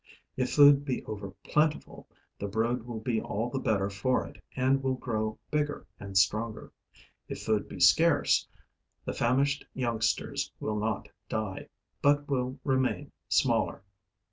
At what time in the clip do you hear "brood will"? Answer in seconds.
2.47-2.99